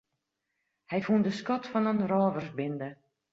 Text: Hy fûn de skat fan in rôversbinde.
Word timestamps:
Hy 0.89 0.99
fûn 1.05 1.21
de 1.25 1.31
skat 1.39 1.63
fan 1.71 1.89
in 1.91 2.07
rôversbinde. 2.11 2.89